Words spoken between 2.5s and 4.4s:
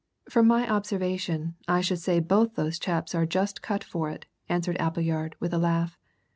those chaps are just cut for it,"